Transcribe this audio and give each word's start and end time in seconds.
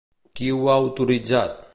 Qui 0.39 0.47
ho 0.53 0.69
ha 0.71 0.77
autoritzat? 0.85 1.55